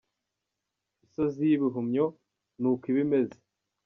[1.05, 2.05] Isozi y'ibihumyo
[2.59, 3.37] ni uku iba imeze.